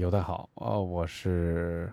[0.00, 1.92] 有的好哦，我是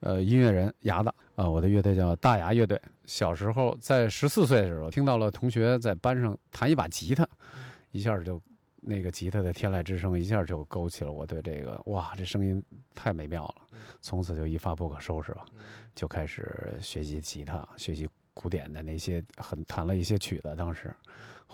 [0.00, 2.80] 呃音乐人牙子啊，我的乐队叫大牙乐队。
[3.04, 7.28] 小时候在十四岁的时候，听到了同学在班上弹一把吉他，
[7.90, 8.40] 一下就
[8.80, 12.64] 那个吉他的天籁之声，一下就勾起了我对这个哇，这声音
[12.94, 13.54] 太美妙了，
[14.00, 15.44] 从此就一发不可收拾了，
[15.94, 20.54] 就开始学习吉他，学习古典的那些，很弹了一些曲子。
[20.56, 20.90] 当时，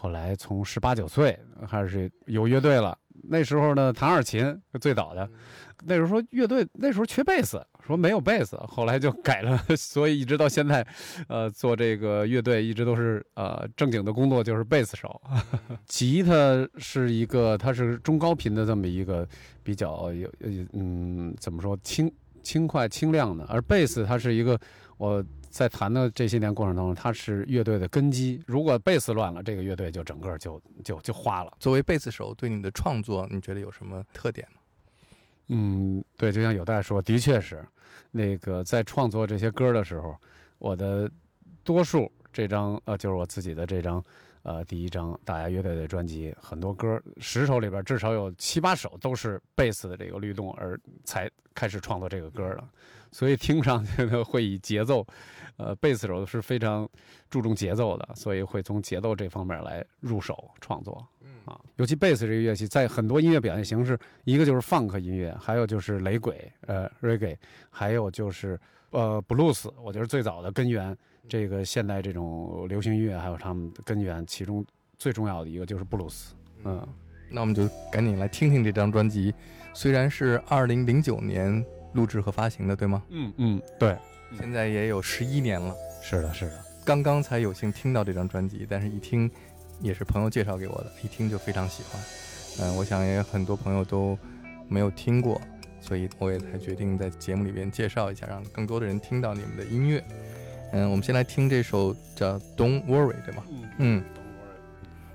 [0.00, 1.36] 后来从十八九岁
[1.68, 2.96] 开始有乐队了。
[3.30, 5.28] 那时候呢，弹二琴最早的。
[5.82, 9.58] 那时候说乐队那时候缺贝斯，说没有贝斯，后来就改了。
[9.76, 10.86] 所以一直到现在，
[11.26, 15.20] 呃，做这个乐队一直都是呃正经的工作就是贝斯手。
[15.84, 16.32] 吉他
[16.76, 19.26] 是一个，它是中高频的这么一个
[19.64, 20.30] 比较有
[20.74, 22.08] 嗯怎么说轻
[22.40, 24.58] 轻快轻亮的，而贝斯它是一个
[24.96, 25.24] 我
[25.58, 28.40] 在弹的这些年过程当中，他是乐队的根基。
[28.46, 31.52] 如果贝斯乱了，这个乐队就整个就就就花了。
[31.58, 34.60] 作为贝斯手，对你的创作，你觉得有什么特点吗？
[35.48, 37.66] 嗯，对，就像有代说，的确是，
[38.12, 40.16] 那个在创作这些歌的时候，
[40.60, 41.10] 我的
[41.64, 44.00] 多数这张呃，就是我自己的这张
[44.44, 52.62] 呃第一张大家乐队的专辑，很多歌十首里边至少有七八首都是贝斯的这个律动而才开始创作这个歌的，
[53.10, 55.04] 所以听上去呢会以节奏，
[55.58, 56.88] 呃，贝斯手是非常
[57.28, 61.06] 注重节奏的，所以会从节奏这方面来入手创作。
[61.20, 67.36] 嗯啊，尤其贝斯这个乐器，在很多音乐表现形式，一个就是 funk 音乐，还有就是雷鬼，呃，reggae，
[67.70, 68.58] 还有就是
[68.90, 69.70] 呃，blues。
[69.82, 70.96] 我觉得最早的根源，
[71.28, 74.64] 这个现代这种流行音乐，还有他们的根源，其中
[74.96, 76.34] 最重要的一个就是布鲁斯。
[76.64, 76.86] 嗯，
[77.30, 79.34] 那我们就赶紧来听听这张专辑，
[79.72, 81.64] 虽然是二零零九年
[81.94, 83.02] 录制和发行的，对吗？
[83.08, 83.96] 嗯嗯，对，
[84.36, 85.74] 现在也有十一年了。
[86.02, 89.30] 是的，是的，刚刚才有幸听到这张专辑，但是一听。
[89.80, 92.02] 也是朋友介绍给我的，一听就非常喜欢。
[92.62, 94.18] 嗯，我想也很多朋友都
[94.66, 95.40] 没有听过，
[95.80, 100.04] 所以我也才决定在节目里边介绍一下，让更多的人听到你们的音乐。
[100.72, 103.44] 嗯，我们先来听这首叫《Don't Worry》，对吗？
[103.78, 104.02] 嗯。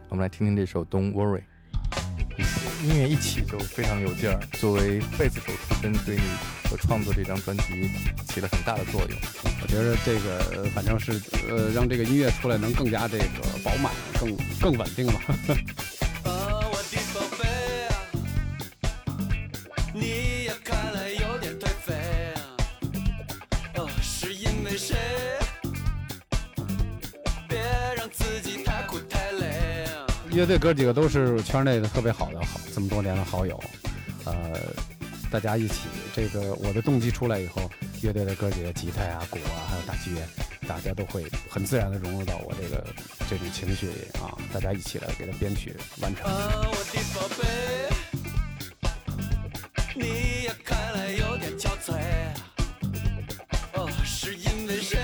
[0.08, 1.42] 我们来听听这首《Don't Worry》。
[2.88, 4.40] 音乐一起就非常有劲儿。
[4.54, 6.22] 作为贝斯手出身，对你
[6.74, 7.64] 所创作这张专辑
[8.30, 9.20] 起了很大的作用。
[9.62, 13.26] 我觉得这个反正是呃，让这个音乐出来能更加这个
[13.64, 15.22] 饱满，更更稳定嘛。
[30.32, 33.64] 乐队哥几个都是圈内的特别好的好这么多年的好友，
[34.26, 34.60] 呃，
[35.34, 37.68] 大家一起这个我的动机出来以后，
[38.04, 40.22] 乐队的哥几个吉他啊、鼓啊，还有打击乐，
[40.68, 42.86] 大家都会很自然的融入到我这个
[43.28, 46.24] 这种情绪里啊，大家一起来给它编曲完成。
[49.96, 51.96] 你看来有点憔悴，
[53.74, 55.00] 哦，是因为谁？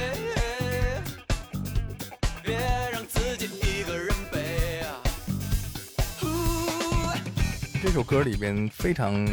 [7.81, 9.25] 这首歌里边非常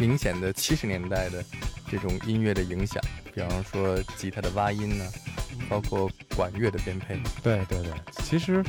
[0.00, 1.44] 明显的七十年代的
[1.90, 3.00] 这种音乐的影响，
[3.34, 5.04] 比方说吉他的挖音呢，
[5.68, 7.20] 包括管乐的编配。
[7.42, 7.92] 对对对，
[8.24, 8.64] 其实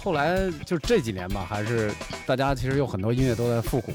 [0.00, 1.92] 后来就这几年吧，还是
[2.24, 3.92] 大家其实有很多音乐都在复古。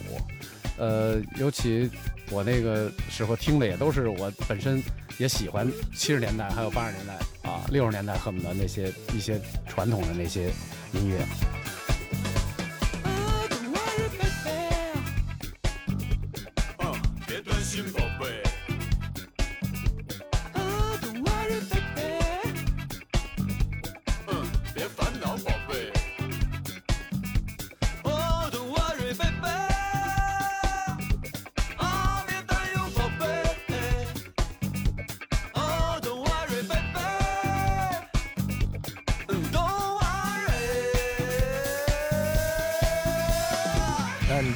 [0.78, 1.90] 呃，尤其
[2.30, 4.84] 我那个时候听的也都是我本身
[5.18, 7.14] 也喜欢七十年代还有八十年代
[7.50, 10.52] 啊六十年代恨不得那些一些传统的那些
[10.92, 11.24] 音乐。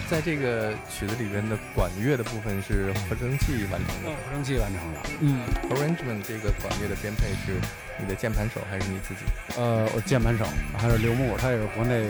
[0.10, 5.00] 在这个曲子里边的管乐的部分是合成器完成的，合成器完成的。
[5.20, 7.60] 嗯，arrangement 这个管乐的编配是
[8.00, 9.22] 你的键盘手还是你自己？
[9.58, 10.46] 呃，我键盘手
[10.78, 12.06] 还是刘牧，他也是国内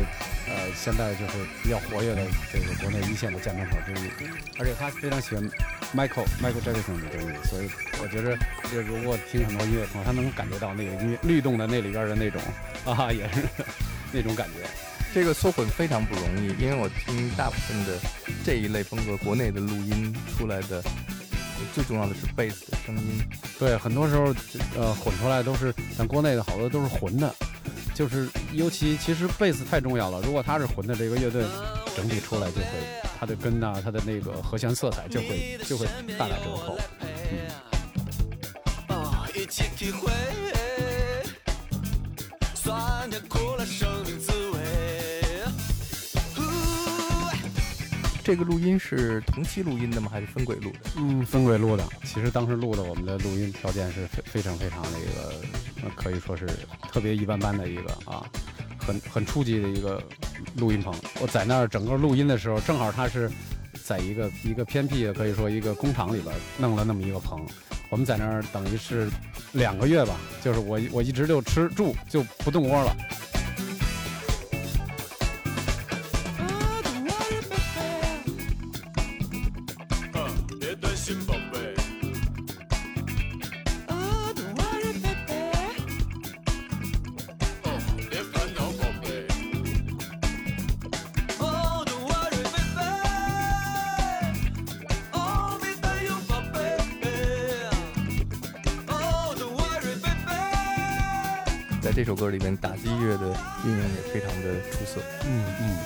[0.47, 1.33] 呃现在就是
[1.63, 2.21] 比较活跃的
[2.53, 4.09] 这个国内一线的键盘手之一，
[4.59, 5.43] 而且他非常喜欢
[5.95, 7.69] Michael Michael Jackson 的东西，所以
[8.01, 8.37] 我觉得
[8.71, 12.39] 就如果听很多音乐，他能感觉到那个音乐律动的那里边的那种
[12.85, 13.41] 啊，也是
[14.11, 14.69] 那种感觉。
[15.17, 17.97] 这个缩混非常不容易，因为我听大部分的
[18.45, 20.79] 这一类风格国内的录音出来的，
[21.73, 23.19] 最重要的是贝斯的声音。
[23.57, 24.25] 对，很多时候
[24.77, 27.33] 呃混出来都是像国内的好多都是混的，
[27.95, 30.21] 就是尤其其实贝斯太重要了。
[30.21, 31.43] 如果它是混的，这个乐队
[31.95, 32.67] 整体出来就会
[33.19, 36.77] 它的根呐、它的那个和弦色彩就会就会大打折扣。
[38.89, 39.25] 哦，
[48.27, 50.09] 这个录音是同期录音的吗？
[50.11, 50.79] 还是分轨录的？
[50.97, 56.45] 嗯，分轨录的，其实当时录的我们的录音条件是非非常非常那个，可以说是
[56.91, 58.25] 特别一般般的一个啊，
[58.77, 60.03] 很很初级的一个
[60.57, 60.93] 录音棚。
[61.21, 63.31] 我在那儿整个录音的时候，正好他是
[63.81, 67.39] 在一个一个偏僻的，可以说一个工厂里边弄了那么一个棚。
[67.89, 69.09] 我们在那儿等于是
[69.53, 72.93] 两个月吧，就是我我一直就吃住就不动窝了。
[101.97, 103.25] 这首歌里面，打击乐的
[103.65, 105.01] 运用也非常的出色。
[105.25, 105.77] 嗯嗯。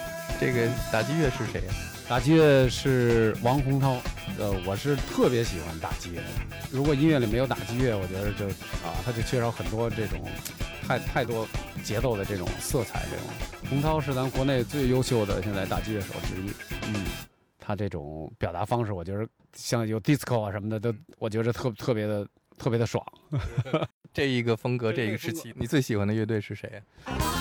[0.41, 1.73] 这个打击乐是谁呀、
[2.09, 3.95] 打击乐是王洪涛，
[4.37, 6.27] 呃，我是特别喜欢打击乐的。
[6.69, 8.45] 如果音乐里没有打击乐，我觉得就
[8.85, 10.19] 啊，他就缺少很多这种
[10.85, 11.47] 太太多
[11.81, 13.05] 节奏的这种色彩。
[13.09, 16.51] 这种洪涛是咱国内最优秀的现在打击乐手之一。
[16.93, 17.05] 嗯，
[17.57, 22.27] 他这种表达方式，我觉得像有 disco 啊什么的，都我觉得特特别的
[22.61, 23.03] 特别的爽。
[24.13, 26.69] 这一个风格，这一个时期，你最喜欢的乐队是谁、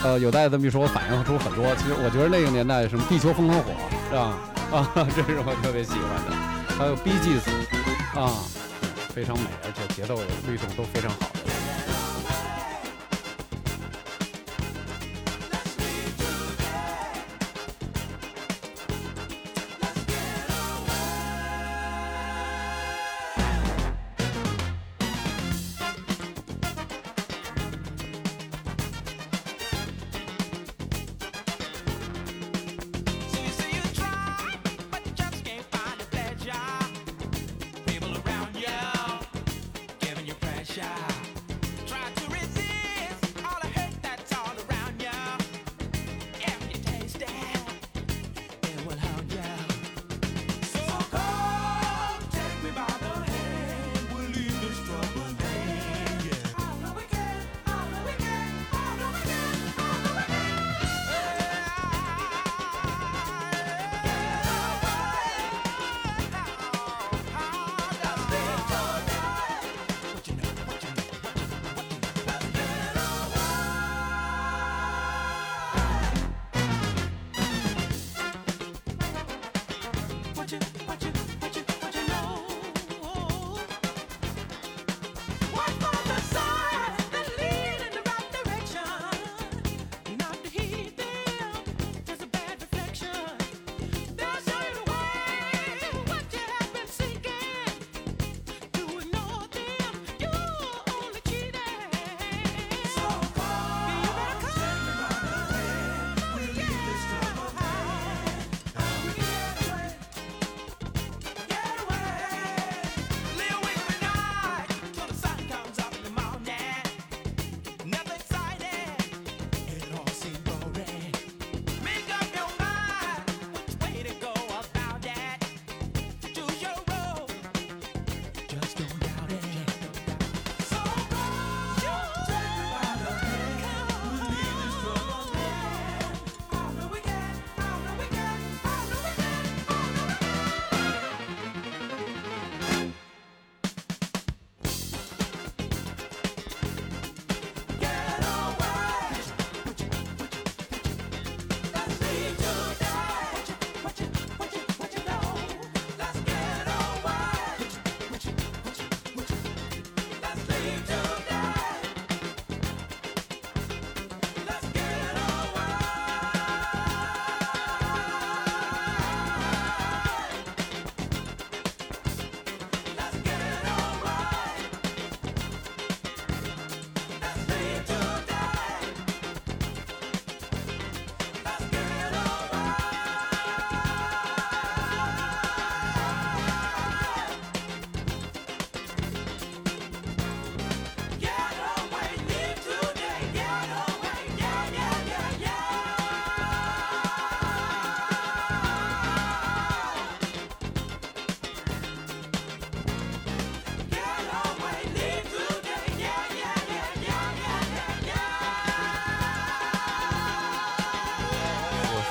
[0.02, 1.75] 呃，有大家这么一说，我反映出很多。
[1.76, 3.72] 其实我觉得那个年代什么地球风和火
[4.08, 4.38] 是吧？
[4.72, 6.31] 啊， 这是我特别喜欢的。
[6.78, 7.43] 还有 Bee Gees
[8.19, 8.32] 啊，
[9.12, 10.14] 非常美，而且节奏
[10.46, 11.28] 律动都非常好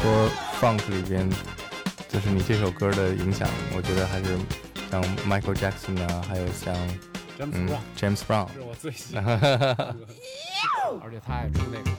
[0.01, 0.29] 说
[0.59, 1.29] funk 里边，
[2.07, 4.37] 就是你这首歌的影响，我觉得还是
[4.89, 6.73] 像 Michael Jackson 啊，还有像
[7.37, 9.75] James Brown James Brown，是我最喜欢的。
[9.75, 9.95] 歌，
[11.03, 11.91] 而且他爱出那个，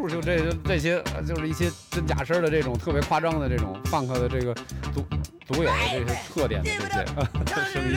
[0.00, 4.54] 嗷就这这些呃就是一些真假声的这种特别夸张的这种 funk 的这个
[4.94, 5.04] 独
[5.46, 7.04] 独有的这些特点的这些。
[7.72, 7.96] 声音。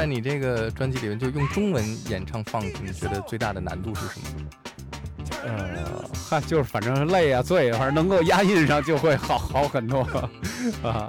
[0.00, 4.26] 在你这个专辑里面，就用中文演唱 funk，你觉得最大的难度是什么？
[5.44, 10.00] 呃，嗨， 就是反正累啊、醉啊，反正能够押韵上就会好好很多
[10.82, 11.06] 啊。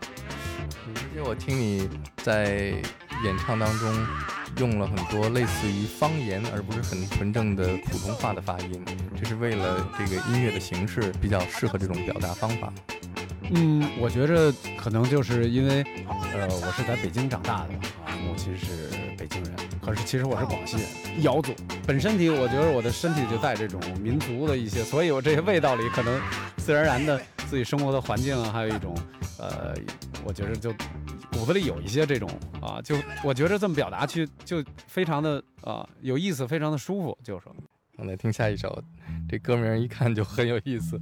[0.83, 2.74] 而且我听你在
[3.24, 3.95] 演唱当中
[4.57, 8.83] 用了很多类似于方言，而不是很纯正的普通话的发音，
[9.17, 12.74] 这是为了这个音乐的形式比较适合这种表达方法。
[13.53, 15.81] 嗯，我觉着可能就是因为，
[16.33, 17.79] 呃，我是在北京长大的啊，
[18.21, 21.53] 母亲是北京人，可是其实我是广西人，瑶族。
[21.85, 26.21] 本身体我觉得我的身体就带这种民族的一些，所以我这些味道里可能
[26.57, 28.95] 自然而然的自己生活的环境啊，还有一种，
[29.39, 29.75] 呃，
[30.23, 30.71] 我觉得就
[31.31, 32.29] 骨子里有一些这种
[32.61, 37.55] 啊，就我觉着这么表达去就非常的啊有意思，非常的舒服，就是说
[37.97, 38.83] 我们来听下一首，
[39.27, 40.99] 这歌名一看就很有意思。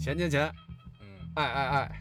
[0.00, 0.52] 钱钱钱，
[1.00, 1.92] 嗯，爱爱爱，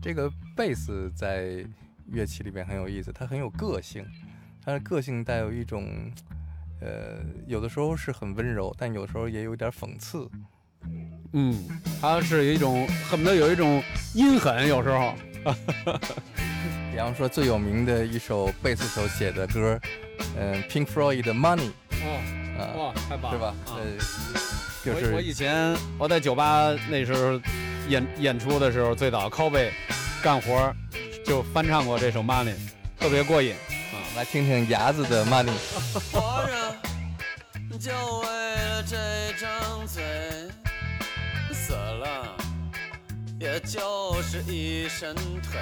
[0.00, 1.64] 这个贝斯在
[2.06, 4.04] 乐器里边很有意思，它很有个性，
[4.64, 6.10] 它的个性带有一种，
[6.80, 10.28] 呃，有的时候是很温柔，但有时候也有点讽刺。
[11.32, 11.54] 嗯，
[12.00, 13.82] 它是有一种恨不得有一种
[14.14, 15.14] 阴狠，有时候。
[16.90, 19.80] 比方说最有名的一首贝斯手写的歌，
[20.36, 21.70] 嗯、p i n k Floyd 的 Money，
[22.02, 22.18] 哦，
[22.58, 23.54] 啊、哇，太棒了，是吧？
[23.66, 23.84] 啊呃，
[24.84, 27.40] 就是我以前我在酒吧那时候
[27.88, 29.70] 演演出的时候，最早 cowboy
[30.22, 30.76] 干活儿
[31.24, 32.54] 就翻唱过这首 Money，
[33.00, 33.96] 特别过瘾啊。
[34.16, 35.52] 来听听牙子的 Money。
[36.12, 38.96] 活着就为了这
[39.38, 40.02] 张嘴，
[41.52, 42.36] 死了
[43.40, 45.60] 也就是一身腿。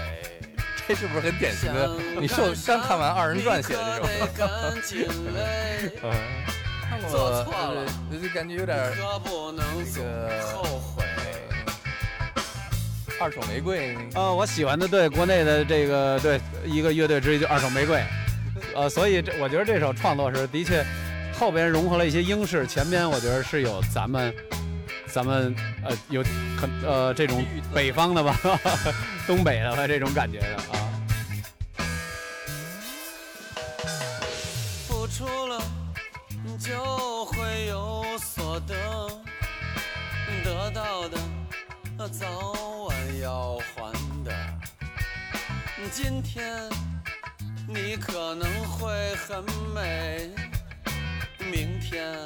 [0.88, 1.96] 这是不是很典型的？
[2.20, 5.00] 你受刚看完二人转写的这首歌，干净
[5.34, 5.92] 泪，
[6.88, 11.04] 看过做错了呃就感觉有点儿可不能总这个后悔。
[13.20, 13.96] 二手玫瑰。
[14.14, 18.02] 呃，我喜欢的对国内的这个对一个乐队之一就二手玫瑰，
[18.74, 20.84] 呃， 所以这我觉得这首创作是的确
[21.38, 24.34] 后边融合了一些英式，前边我觉得是有咱们
[25.06, 25.54] 咱们
[25.84, 26.22] 呃有
[26.56, 27.44] 很呃这种
[27.74, 28.38] 北方的吧，
[29.26, 30.82] 东北的吧这种感觉的啊。
[34.86, 35.62] 付出了
[36.58, 38.74] 就会有所得，
[40.44, 41.18] 得到的
[42.08, 42.26] 早
[42.88, 42.95] 晚
[43.26, 43.92] 要还
[44.22, 44.32] 的。
[45.90, 46.62] 今天
[47.66, 50.30] 你可能会很美，
[51.40, 52.16] 明天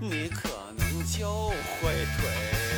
[0.00, 0.48] 你可
[0.78, 2.75] 能就会颓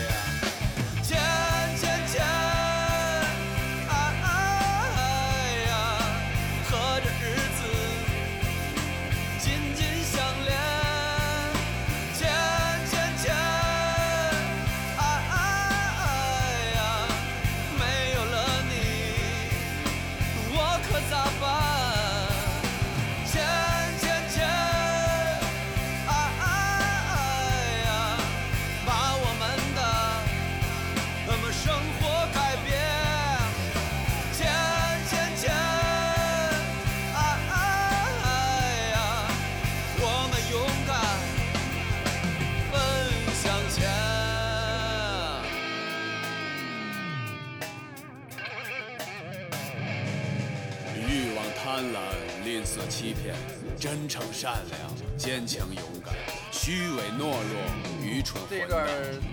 [54.48, 56.14] 善良、坚强、勇敢，
[56.50, 57.60] 虚伪、懦弱、
[58.02, 58.86] 愚蠢、这一段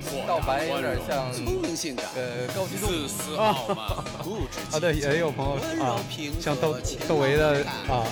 [0.03, 3.87] 混蛋，豁达道白有点像聪明、性感，呃高级动自私、傲慢、
[4.21, 6.01] 固执、啊，对，也有朋友啊，
[6.41, 8.03] 像窦窦唯的啊，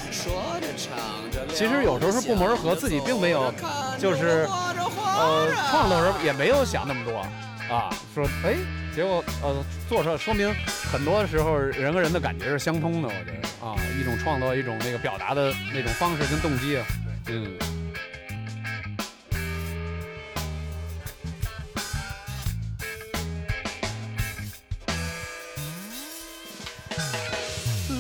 [1.50, 3.54] 其实有时候是不谋而合，自己并没有，
[4.00, 4.48] 就是
[4.98, 7.18] 呃创作的时候也没有想那么多
[7.70, 8.56] 啊，说哎，
[8.96, 9.54] 结果呃
[9.90, 10.56] 做出来，说明
[10.94, 16.86] 很多时候人和人的感觉是相通的，我觉得啊，一种创作，一种那个表达的那种方式跟动机啊，
[17.30, 17.58] 嗯。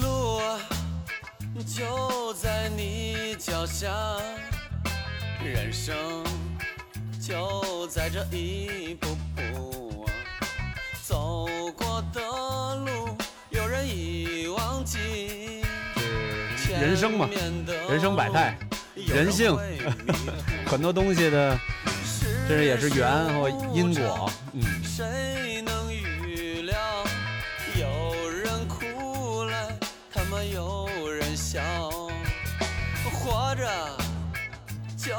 [0.04, 0.60] 路啊，
[1.66, 3.92] 就在你脚下，
[5.44, 5.96] 人生
[7.20, 10.14] 就在这一步步啊，
[11.02, 12.22] 走过的
[16.94, 17.28] 人生嘛，
[17.90, 18.56] 人生百态，
[18.96, 19.58] 人性
[20.68, 21.60] 很多东西的，
[22.48, 24.62] 这是也是缘和因果，嗯。
[31.36, 31.62] 笑。
[33.12, 33.66] 活着
[34.98, 35.14] 就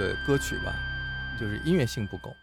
[0.00, 0.74] 的歌曲吧，
[1.38, 2.34] 就是音乐性不够，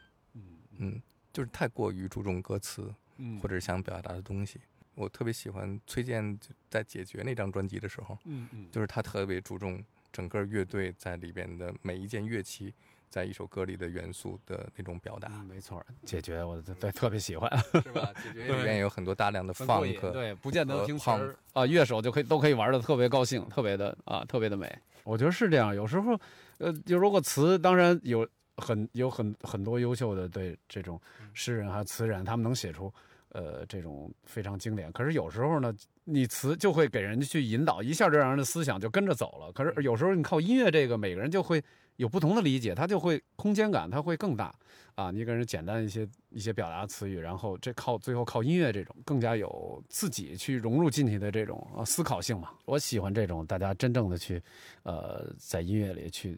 [0.78, 1.02] 嗯，
[1.34, 3.40] 就是太过于注重歌词嗯。
[3.40, 4.62] 或者想表达的东西。
[4.94, 6.38] 我特别喜欢崔健
[6.70, 12.72] 在《解决》那张专辑的时候，嗯嗯，就是他特别注重整个乐队在里边的每一件乐器
[13.10, 17.50] 在一首歌里的元素的那种表达，嗯没错儿，解决我对对特别喜欢，
[17.84, 18.12] 是吧？
[18.24, 24.74] 解决 里面有很多大量的很过瘾 funk，对，不见得和听词儿 punk 啊，乐手就可以都可以玩的特别高兴，特别的啊，特别的美。
[25.04, 26.20] 我觉得是这样，有时候，
[26.58, 31.00] 呃，就如果词，当然有很有很很多优秀的对这种
[31.34, 32.94] 诗人还有词人，他们能写出
[33.30, 34.92] 呃这种非常经典。
[34.92, 39.52] 可是有时候呢，你词就会给人去引导，一下就让人的思想就跟着走了。
[39.54, 41.64] 可是有时候你靠音乐这个，每个人就会
[41.98, 44.54] 有不同的理解，它就会空间感，它会更大。
[44.96, 52.50] 啊，你给人简单一些一些表达词语，然后这靠最后靠音乐这种更加有自己去融入进去的这种呃思考性嘛。
[52.66, 54.42] 我喜欢这种大家真正的去
[54.82, 56.36] 呃在音乐里去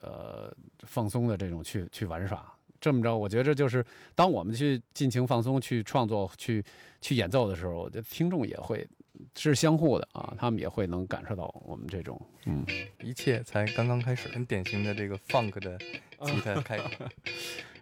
[0.00, 2.46] 呃放松的这种去去玩耍。
[2.80, 6.64] 这么着，我觉着就是当我们去尽情放松、去创作、去
[7.00, 8.86] 去演奏的时候，我觉得听众也会
[9.36, 12.64] 是相互的啊，他们也会能感受到我们这种嗯。
[13.02, 15.78] 一切才刚刚开始，很典型的这个 funk 的
[16.24, 16.84] 吉他开始。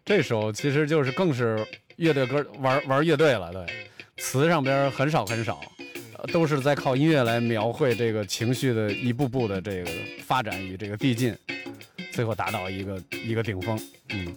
[0.04, 1.66] 这首其实就是更是
[1.96, 3.66] 乐队歌玩玩乐队了，对，
[4.18, 5.60] 词上边很少很少，
[6.18, 9.90] 呃都是在靠音乐来描绘这个情绪的一步步的这个
[10.22, 11.34] 发展与这个递进，
[12.12, 13.80] 最后达到一个一个顶峰。
[14.10, 14.36] 嗯，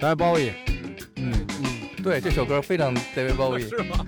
[0.00, 0.52] daveboy
[2.02, 4.06] 对这首歌非常 daveboy 是吗？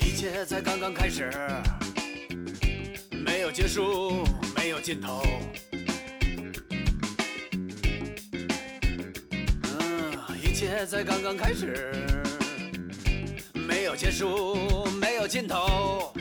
[0.00, 1.30] 一切才刚刚开始。
[3.24, 4.24] 没有结束
[4.56, 5.22] 没有尽头。
[11.02, 11.90] 才刚刚开始，
[13.54, 16.12] 没有结束，没有尽头。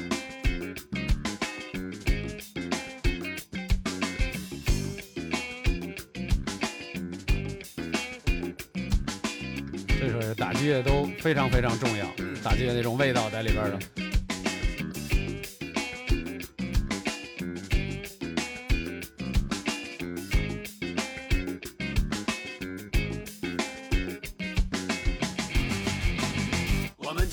[9.88, 12.08] 这首打击乐都非常非常重要，
[12.44, 14.01] 打击乐那种味道在里边的。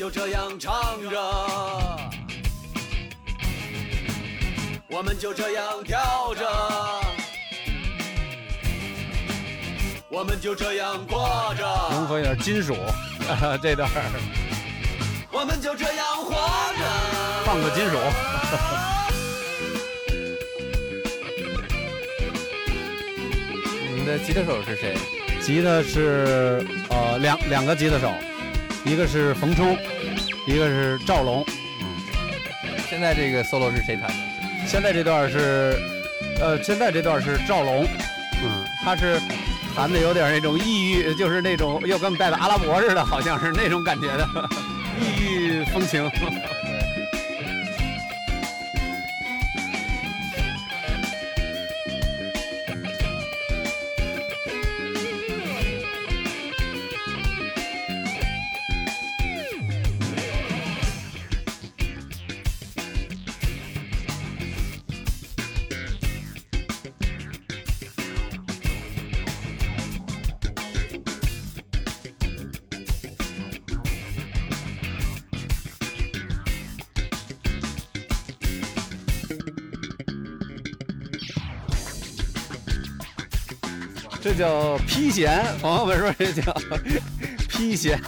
[0.08, 0.74] 就这样唱
[1.10, 1.20] 着，
[4.88, 6.48] 我们就这样跳着，
[10.08, 12.74] 我们就这样过着，融合一点金属，
[13.62, 13.86] 这段
[15.30, 16.38] 我们就这样活着。
[17.44, 17.98] 放个金属。
[23.94, 24.96] 你的吉他手是谁？
[25.42, 28.10] 吉他是呃两两个吉他手，
[28.84, 29.76] 一个是冯冲，
[30.48, 31.44] 一个是赵龙。
[31.80, 31.86] 嗯
[32.88, 34.14] 现在这个 solo 是谁弹的？
[34.66, 35.78] 现在这段是，
[36.40, 37.86] 呃，现在这段是赵龙，
[38.42, 39.20] 嗯，他是
[39.76, 44.26] 弹的有点那种异域，就是那种又跟带的阿拉伯似的，好像是那种感觉的，
[44.98, 46.10] 异域风情。
[84.20, 86.52] 这叫披弦，朋友们说这叫
[87.48, 88.00] 披弦。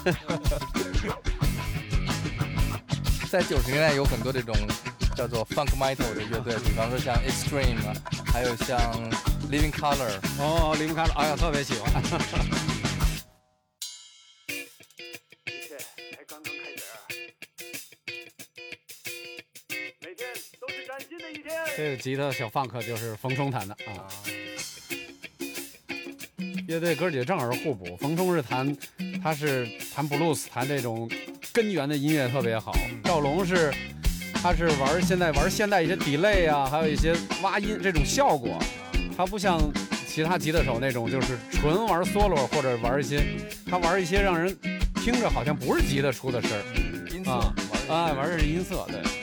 [3.30, 4.54] 在九十年代有很多这种
[5.16, 7.94] 叫做 funk metal 的乐队，比方说像 Extreme 啊，
[8.26, 8.78] 还有像
[9.50, 10.18] Living Color。
[10.38, 12.02] 哦，，Living Color，，哎呀，特别喜欢。
[15.46, 16.82] 一切才刚刚开始，
[20.00, 20.28] 每天
[20.60, 21.54] 都是崭新的一天。
[21.76, 24.10] 这个吉他小放克就是冯冲弹的啊。
[26.70, 28.76] 乐队哥几个正好是互补，冯冲是弹，
[29.20, 31.10] 他是弹布鲁斯，弹这种
[31.52, 32.72] 根源的音乐特别好。
[33.02, 33.74] 赵龙是，
[34.34, 38.56] 他是玩现在玩现代一些 delay 啊，还有一些挖音这种效果，
[39.16, 39.60] 他不像
[40.06, 43.20] 其他吉他手那种就是纯玩 solo 或者玩一些，
[43.66, 44.56] 他玩一些让人
[44.94, 47.10] 听着好像不是吉他出的声儿。
[47.12, 47.32] 音色
[47.92, 49.19] 啊，玩的是音色，对。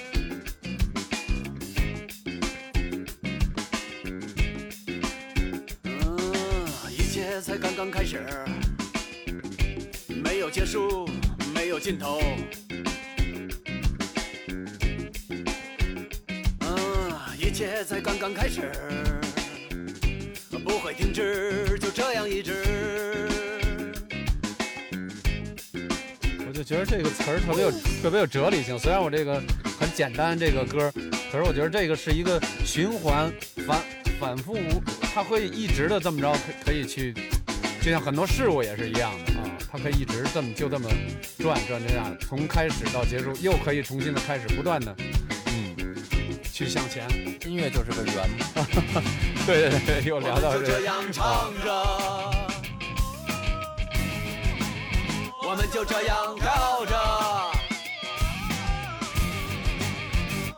[7.78, 8.26] 刚开始，
[10.08, 11.08] 没有结束，
[11.54, 12.20] 没有尽头。
[16.62, 18.72] 嗯，一切才刚刚开始，
[20.66, 23.30] 不会停止，就这样一直。
[26.48, 28.80] 我就觉得这个词儿特别有特别有哲理性。
[28.80, 29.40] 虽然我这个
[29.80, 30.92] 很简单这个歌，
[31.32, 33.32] 可是我觉得这个是一个循环
[33.68, 33.84] 反
[34.20, 34.82] 反复无，
[35.14, 37.14] 它会一直的这么着，可可以去，
[37.88, 40.90] 就像很多事物也是一样的啊，它可以一直这么就这么
[41.40, 44.94] 转转这样，从开始到结束又可以重新的开始，不断的
[45.46, 45.74] 嗯
[46.52, 47.10] 去向前。
[47.46, 48.46] 音乐就是个圆嘛。
[49.48, 51.72] 对对对，又聊到这就这样唱着，
[55.48, 56.94] 我们就这样跳着，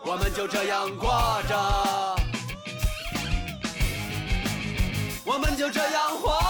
[0.04, 1.56] 我们就这样过着，
[5.24, 6.49] 我们就这样活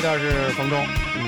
[0.00, 1.26] 这段是冯中，嗯。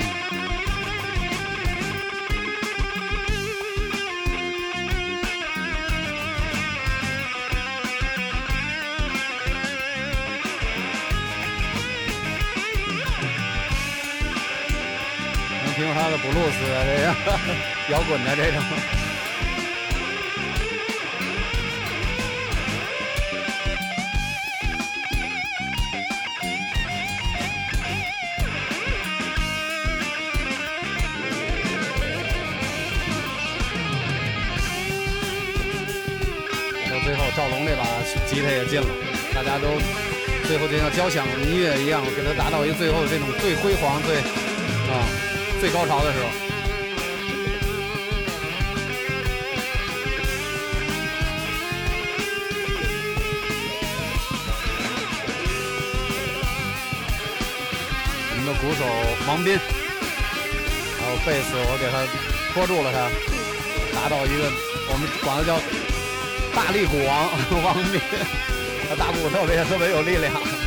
[15.65, 17.13] 能听他的布鲁斯啊，这个
[17.91, 18.63] 摇滚的这种。
[38.71, 38.87] 进了，
[39.35, 39.67] 大家都
[40.47, 45.03] 最后就像交响音乐一样，给它达到一个最后这种最辉煌、最啊
[45.59, 46.25] 最高潮的时候。
[58.29, 58.85] 我们的鼓手
[59.27, 59.59] 王斌，
[60.97, 62.07] 还有贝斯，我给他
[62.53, 63.11] 拖住了他，
[63.93, 64.49] 达到一个
[64.87, 65.59] 我们管他叫
[66.55, 67.29] 大力鼓王
[67.63, 67.99] 王斌，
[68.91, 70.60] 他打鼓特别特别有力量。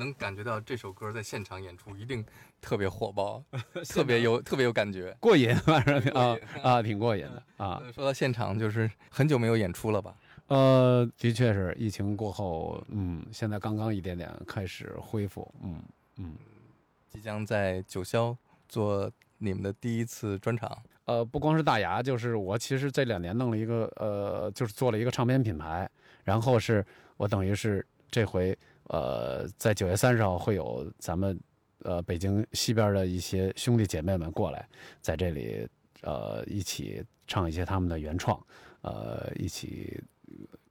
[0.00, 2.24] 能感觉到这首歌在现场演出一定
[2.60, 3.44] 特别火爆，
[3.88, 5.16] 特别有特别有感觉。
[5.20, 7.80] 过瘾， 反正啊啊，挺过瘾的啊。
[7.84, 10.16] 呃说到现场，就是很久没有演出了吧？
[10.48, 15.80] 呃，的确是疫情过后，嗯，现在刚刚一点点开始恢复，嗯
[16.16, 16.34] 嗯。
[17.08, 18.36] 即将在九霄
[18.68, 20.76] 做你们的第一次专场。
[21.06, 25.88] 呃，不光是大牙，就是我其实这两年弄了一个呃，就是做了一个唱片品牌，
[26.24, 26.84] 然后是
[27.16, 28.56] 我等于是这回
[28.90, 31.38] 呃，在九月三十号会有咱们
[31.84, 34.68] 呃北京西边的一些兄弟姐妹们过来，
[35.00, 35.64] 在这里
[36.02, 38.36] 呃一起唱一些他们的原创，
[38.82, 40.02] 呃一起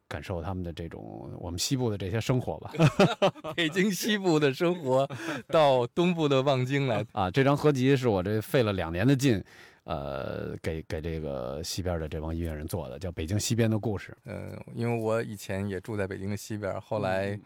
[0.09, 2.73] 感受他们的这种我们西部的这些生活吧。
[3.55, 5.07] 北京西部的生活
[5.47, 9.41] 到东部的望京来，啊，这张合集是我这费了两年的劲，
[9.85, 14.11] 呃，给给这个西边的这帮音乐人做的，叫《北京西边的故事》。
[14.25, 17.39] 嗯、因为我以前也住在北京的西边，后来，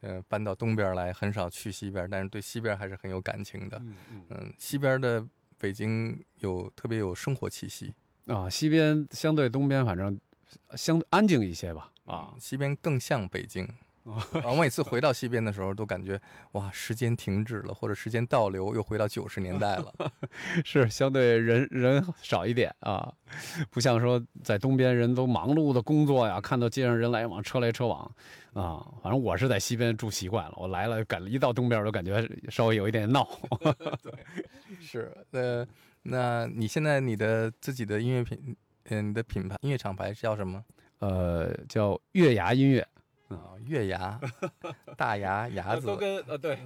[0.00, 3.80] 呃，搬到东边来，很少去西边，但是对西边还是很有感情的。
[4.30, 5.26] 嗯西边的
[5.58, 7.92] 北京有特别有生活气息，
[8.26, 10.18] 啊，西边相对东边反正
[10.76, 11.92] 相安静一些吧。
[12.04, 13.68] 啊，西边更像北京。
[14.08, 16.20] 啊，我每次回到西边的时候，都感觉
[16.52, 19.92] 哇，时间停止了，或者时间倒流，又回到九十年代了。
[20.64, 23.12] 是相对人人少一点啊，
[23.70, 28.10] 不像说在东边人都忙碌的工作呀，看到街上人来往，车来车往
[28.54, 28.84] 啊。
[29.02, 33.28] 反正我是在西边住习惯了，我来了感一到东边我就感觉稍微有一点闹。
[34.02, 34.12] 对
[34.80, 35.66] 是，呃，
[36.02, 40.64] 那你现在你的自己的音乐品，嗯、你的品牌音乐厂牌是叫什么？
[41.00, 42.86] 呃，叫月牙音乐。
[43.28, 44.18] 啊，月牙、
[44.96, 46.58] 大牙、牙子都，跟呃对，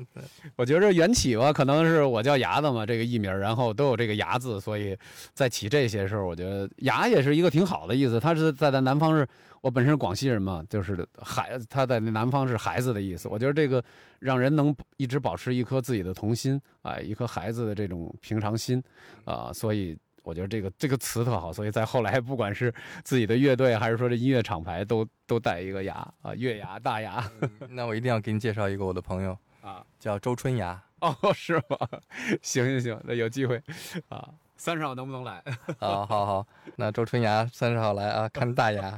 [0.54, 4.96] 我觉着缘起吧，可能是我叫牙子嘛，这个艺名，然后都有这个牙字，所以
[5.34, 8.20] 在起这些时候，我觉得牙也是一个挺好的意思。
[8.20, 9.26] 它是在咱南方是，
[9.60, 13.26] 我本身是广西人嘛，就是孩，他在南方是孩子的意思。
[13.28, 13.82] 我觉得这个
[14.20, 18.82] 让人能一直保持一颗自己的童心，哎，一颗孩子的这种平常心，
[19.24, 19.98] 啊、所以。
[20.22, 22.72] 我觉得这个这个词特好，所以在后来，不管是
[23.04, 27.24] 自己的乐队，还是说这音乐厂牌，都都带一个牙啊，月牙、大牙
[27.70, 29.84] 那我一定要给你介绍一个我的朋友，啊。
[29.98, 30.82] 叫周春芽。
[31.00, 31.76] 哦，是吗？
[32.42, 33.60] 行行行，那有机会
[34.08, 35.42] 啊，三十号能不能来？
[35.80, 38.96] 好好好，那周春芽三十号来啊，看大牙，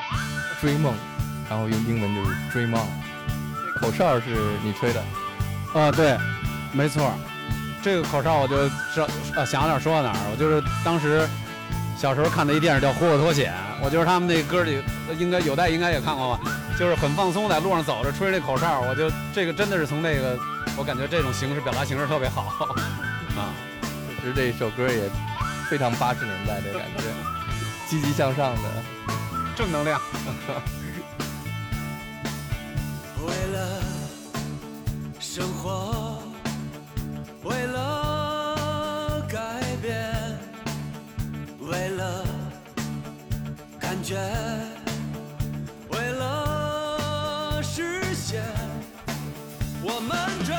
[0.60, 0.92] 追梦，
[1.48, 2.86] 然后用英文就是 dream on。
[3.80, 4.30] 口哨是
[4.62, 5.02] 你吹的，
[5.72, 6.18] 啊，对，
[6.74, 7.14] 没错儿，
[7.86, 10.18] 这个口哨我就知道，呃，想到哪儿说到哪儿。
[10.32, 11.24] 我就是当时
[11.96, 14.82] 小时候看的一电影叫《火火脱险》，我觉得他们那歌里
[15.16, 16.40] 应该有代应该也看过吧，
[16.76, 20.36] 就是很放松，在路上走着吹这口哨，我就这个真的是从那个，
[20.76, 22.42] 我感觉这种形式表达形式特别好
[23.38, 23.54] 啊。
[24.20, 25.08] 其实这首歌也
[25.70, 27.04] 非常八十年代的感觉，
[27.88, 28.62] 积极向上的。
[29.54, 30.00] 正能量。
[33.24, 33.80] 为了
[35.20, 36.15] 生活，
[37.48, 39.38] 为了改
[39.80, 40.12] 变，
[41.60, 42.24] 为了
[43.78, 44.16] 感觉，
[45.88, 48.42] 为了实现，
[49.80, 50.54] 我们追，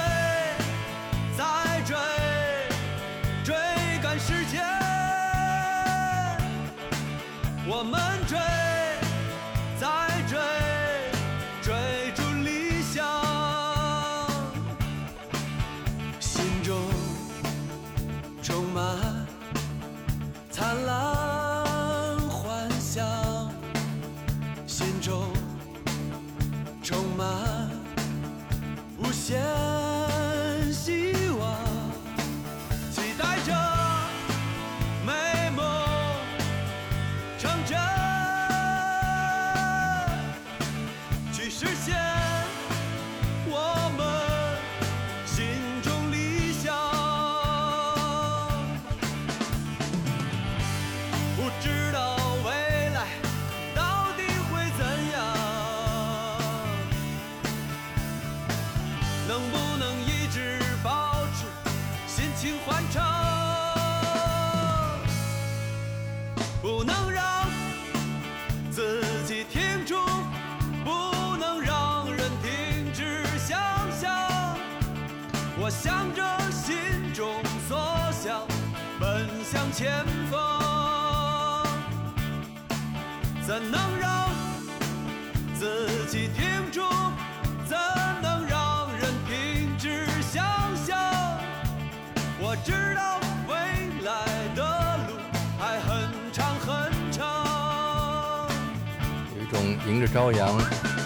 [100.27, 100.57] 朝阳，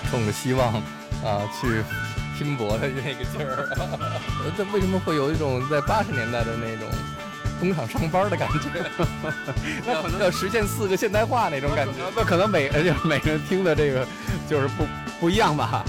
[0.10, 0.73] 冲着希望
[1.23, 1.84] 啊去
[2.38, 3.69] 拼搏的那个劲儿。
[3.77, 6.88] 呃 这为什么会有一种在八十年代的那种
[7.60, 8.69] 工厂上班的感觉？
[9.86, 11.93] 那可能要实现四个现代化那种感觉。
[12.15, 14.07] 那可能每个就是每个人听的这个
[14.49, 14.86] 就是不
[15.19, 15.84] 不一样吧。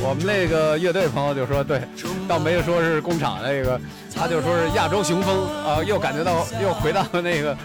[0.00, 1.82] 我们那个乐队朋友就说，对，
[2.28, 3.80] 倒没有说是工厂那个，
[4.14, 7.56] 他就说是亚洲雄风啊、又感觉到又回到那个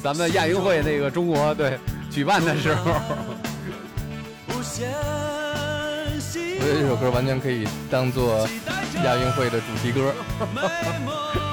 [0.00, 1.76] 咱们亚运会那个中国对
[2.08, 2.92] 举办的时候。
[6.70, 8.46] 得这首歌完全可以当做
[9.04, 10.14] 亚运会的主题歌。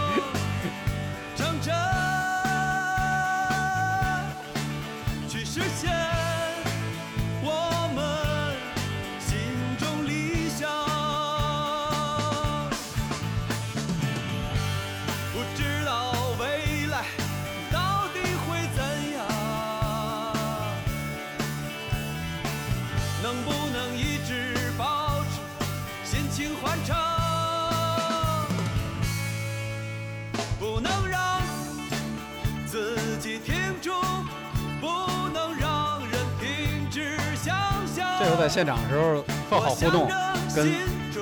[38.37, 40.07] 在现场的时候特好互动，
[40.55, 40.71] 跟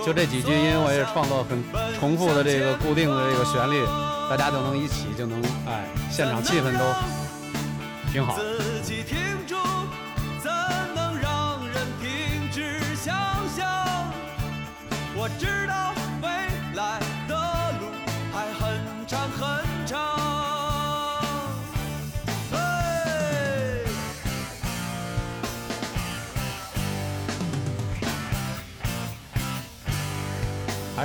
[0.06, 1.63] 就这几句音我也创作很
[1.99, 3.84] 重复的这个固定的这个旋律，
[4.30, 6.84] 大家就能一起就能哎，现场气氛都
[8.12, 8.38] 挺好。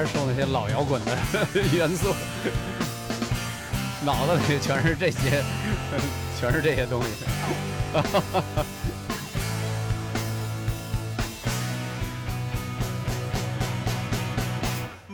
[0.01, 1.15] 还是受那些老摇滚的
[1.77, 2.15] 元素，
[4.03, 5.45] 脑子里全是这些，
[6.41, 7.09] 全是这些东西。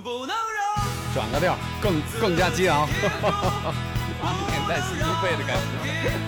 [0.04, 2.86] 不能让转个调，更更加激昂。
[4.22, 5.56] 八十年代新一辈的感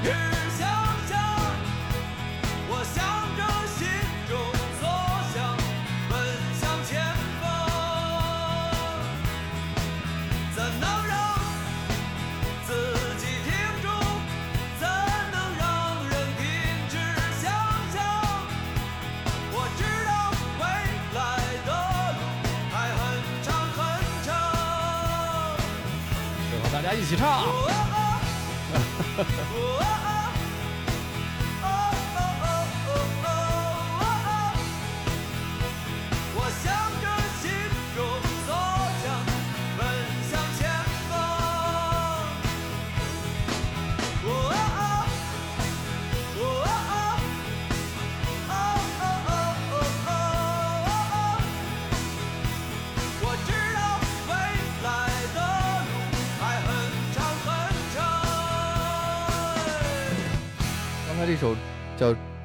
[0.02, 0.47] 觉。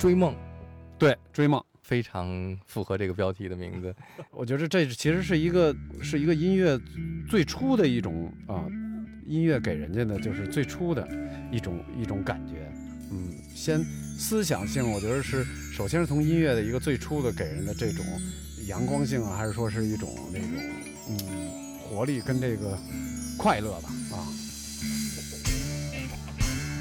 [0.04, 0.34] 追梦》，
[0.99, 1.64] 对，追梦。
[1.82, 3.95] 非常符合这个标题的名字。
[4.32, 6.78] 我觉得这其实是一个是一个音乐
[7.30, 8.68] 最初的一种啊，
[9.26, 11.08] 音乐给人家的就是最初的
[11.54, 12.70] 一种一种感觉。
[13.12, 13.82] 嗯，先
[14.18, 18.06] 思想性，我觉得是首先是从音乐的一个最初的给人的这种
[18.68, 20.49] 阳光性啊，还是说是一种那种
[21.12, 22.78] 嗯活力跟这个
[23.38, 24.28] 快乐吧啊。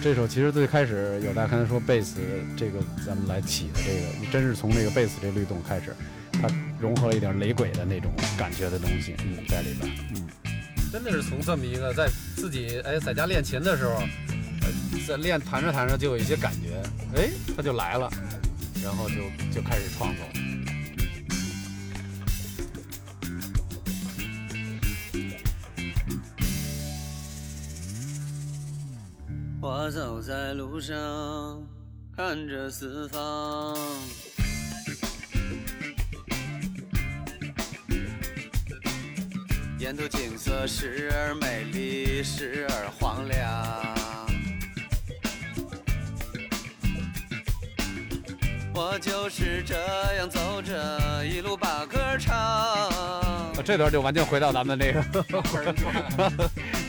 [0.03, 2.19] 这首其实最开始有大刚才说贝斯
[2.57, 5.95] 这个咱们来起的这个，真是从这个贝斯这律动开始，
[6.33, 6.49] 它
[6.81, 10.27] 融合了一点雷鬼的那种感觉的东西，嗯，在里边，嗯，
[10.93, 14.69] 真的是从这么一个在自己哎在家练琴的时候，呃，
[15.07, 16.83] 在练弹着弹着就有一些感觉，
[17.15, 18.11] 哎，它就来了，
[18.83, 19.15] 然后就
[19.55, 20.27] 就开始创作。
[29.65, 30.99] 我走在路上，
[32.17, 33.79] 看着四方。
[39.79, 44.02] 沿途景色时而美丽，时而荒凉。
[48.75, 49.75] 我就是这
[50.17, 52.37] 样走着，一路把歌唱。
[52.37, 53.21] 啊
[53.65, 55.03] 这段就完全回到咱们那个，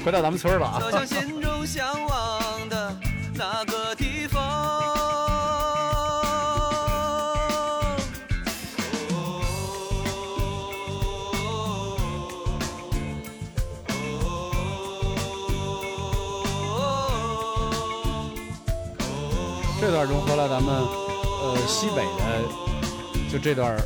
[0.04, 0.80] 回到咱们村儿了啊。
[0.80, 2.96] 走向心中向往的
[3.36, 4.42] 那个地方。
[19.82, 21.03] 这段融合了咱们呃
[21.68, 22.42] 西北的，
[23.32, 23.78] 就这段儿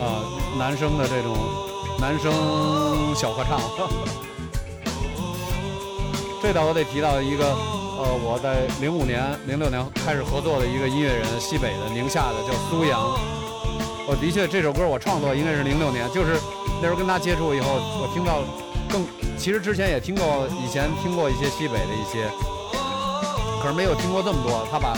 [0.00, 0.22] 啊、
[0.58, 1.36] 男生的这种
[2.00, 2.32] 男生
[3.14, 3.60] 小合唱。
[6.40, 7.44] 这倒我得提到一个
[7.98, 13.00] 呃，我在零五年、零六年开始合作的一个音乐人，西北的宁夏的叫苏阳。
[14.06, 16.38] 我的确这首歌我创作应该是零六年，就是
[16.80, 17.66] 那时候跟他接触以后，
[18.00, 18.40] 我听到
[18.88, 19.04] 更，
[19.36, 22.30] 其实之前也听过，以前听过一些西北的一些，
[23.60, 24.64] 可是没有听过这么多。
[24.70, 24.96] 他把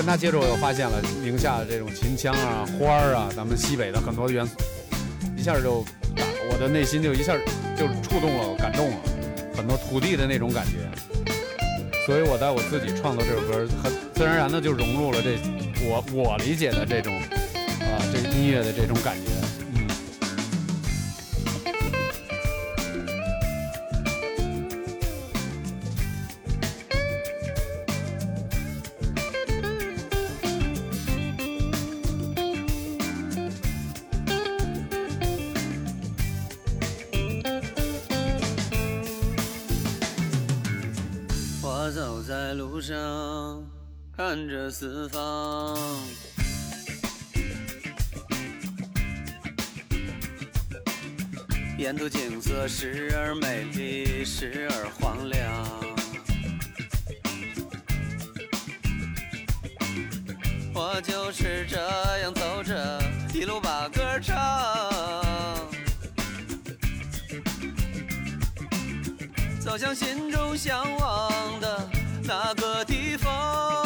[0.00, 4.54] 跟他接触，我又发现了宁夏的这种秦腔啊、花儿啊，咱们西北的很多元素，
[5.36, 5.84] 一下就
[6.16, 7.36] 打我的内心就一下
[7.76, 8.96] 就触动了，感动了，
[9.54, 10.88] 很多土地的那种感觉。
[12.06, 15.36] 所以我在我自己创作这首歌，很自然而然的就融入了这
[15.84, 19.29] 我我理解的这种啊、这个音乐的这种感觉。
[44.80, 45.76] 四方。
[51.76, 55.38] 沿途景色时而美丽，时而荒凉。
[60.72, 61.76] 我就是这
[62.22, 63.02] 样走着，
[63.34, 64.34] 一路把歌唱。
[69.60, 71.86] 走向心中向往的
[72.24, 73.79] 那个地方。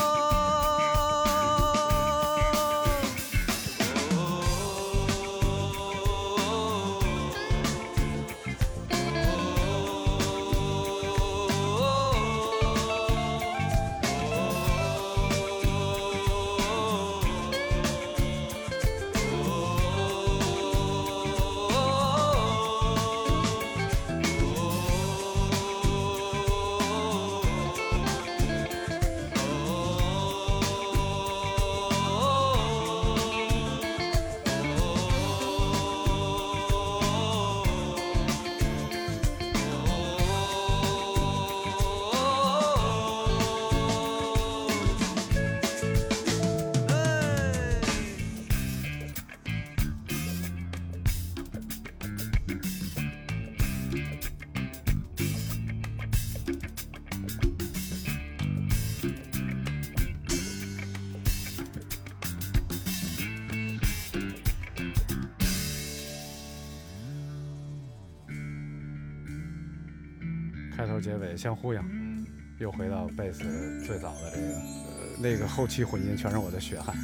[71.45, 72.27] 相呼应，
[72.59, 73.45] 又回到贝斯
[73.85, 76.97] 最早的这个，呃，那个后期混音全是我的血汗。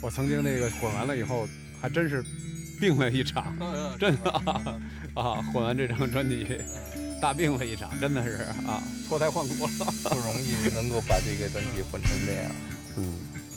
[0.00, 1.48] 我曾经那个混完了以后，
[1.80, 2.24] 还真是
[2.80, 3.52] 病了一场，
[3.98, 4.78] 真的啊
[5.14, 5.42] 啊！
[5.52, 6.46] 混完这张专辑，
[7.20, 9.68] 大病了一场，真的是啊，脱胎换骨了。
[10.04, 12.52] 不容易 能够把这个专辑混成这样。
[12.98, 13.14] 嗯，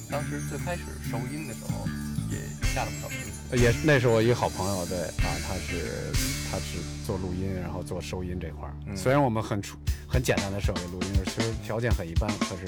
[0.10, 1.88] 当时最开始收音的时候
[2.32, 2.40] 也
[2.74, 3.56] 下了不少功夫。
[3.56, 6.12] 也是那是我一个好朋友，对啊，他是
[6.50, 8.74] 他是做录音，然后做收音这块儿。
[8.88, 9.78] 嗯虽然我们很初
[10.16, 12.66] 很简单的设备录音，其实条件很一般，可是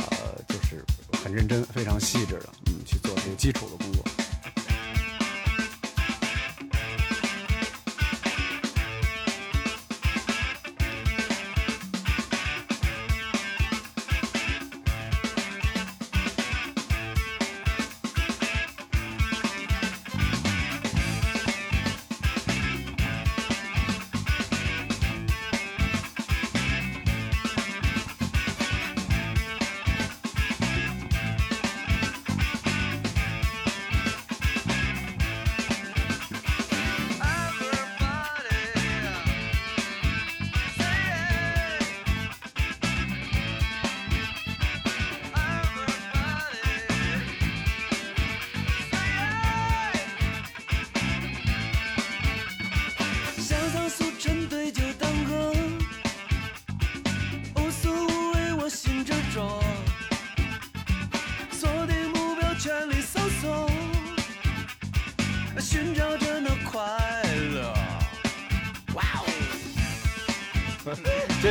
[0.00, 0.84] 呃，就是
[1.24, 4.04] 很认真、非常细致的，嗯，去做这个基础的工作。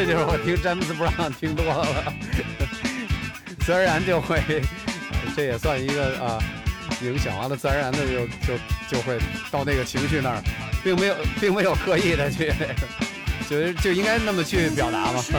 [0.06, 2.14] 这就是我听詹姆斯布朗听多了，
[3.66, 4.38] 自然而然就会，
[5.34, 6.38] 这也算一个啊
[7.02, 9.18] 影响，完了自然而然的就就就会
[9.50, 10.44] 到那个情绪那儿，
[10.84, 12.52] 并没有并没有刻意的去，
[13.50, 15.24] 就就应该那么去表达嘛。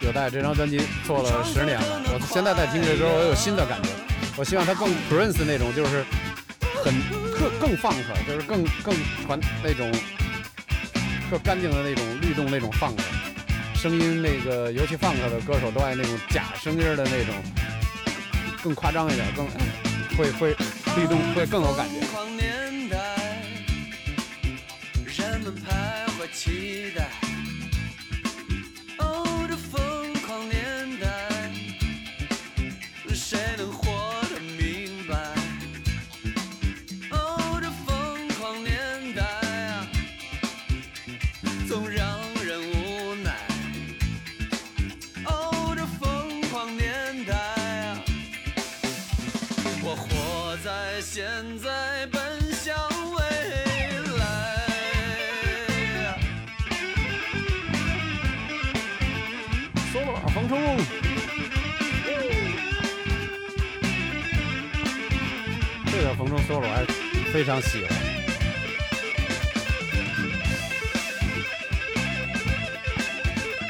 [0.00, 3.88] 有带这张专辑做了十年了，我现在在听的时候，我有新的感觉。
[4.38, 6.04] 我希望他更 Prince 那种，就是
[6.84, 6.94] 很
[7.36, 8.94] 特更 funk，就是更更
[9.26, 9.92] 传那种
[11.28, 12.96] 更干净的那种律动那种 funk，
[13.74, 17.34] 声音那个尤其 funk 的歌手都爱那种假声音的那种，
[18.62, 19.44] 更夸张一点，更
[20.16, 20.50] 会会
[20.96, 21.96] 律动会更有感觉。
[25.16, 27.08] 人们徘徊期待。
[66.48, 66.84] 这个冯冲 solo 还
[67.30, 67.90] 非常喜欢。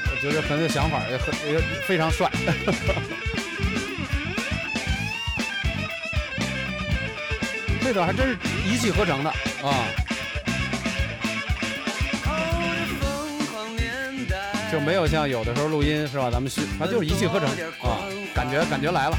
[0.05, 2.31] 我觉得很有想法，也很也非常帅。
[7.83, 9.89] 这段还真是一气呵成的啊，
[14.71, 16.31] 就没有像有的时候录音是吧？
[16.31, 17.49] 咱们是它就是一气呵成
[17.81, 17.99] 啊，
[18.35, 19.17] 感觉感觉来了。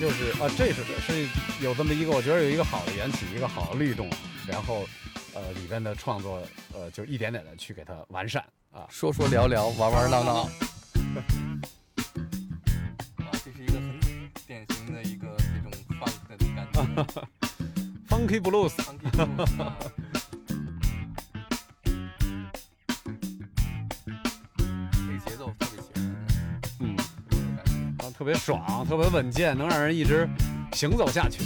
[0.00, 1.28] 就是啊，这是是
[1.60, 4.08] 有这么一个，我觉得有一个好的缘起，一个好的律动，
[4.46, 4.86] 然后
[5.34, 6.40] 呃里边的创作
[6.72, 8.86] 呃就一点点的去给它完善啊。
[8.88, 10.44] 说说聊聊，玩玩闹闹。
[13.16, 14.00] 哇，这是一个很
[14.46, 16.78] 典型的一个这种 funk 的感觉
[18.08, 18.74] Funky Blues，
[28.28, 30.28] 特别爽，特别稳健，能让人一直
[30.72, 31.40] 行走下去。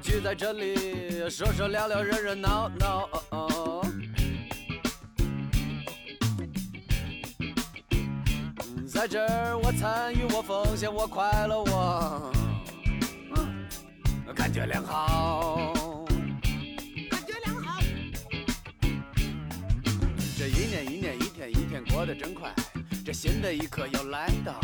[0.00, 3.08] 聚在这里，说说聊聊，热热闹闹。
[3.12, 3.86] 哦哦
[8.68, 12.32] 嗯在这儿，我参与，我奉献，我快乐，我
[13.36, 13.66] 嗯
[14.34, 15.72] 感觉良好。
[17.10, 17.80] 感觉良好。
[20.38, 22.54] 这一年一年，一天一天过得真快。
[23.04, 24.60] 这这新的一刻又来到。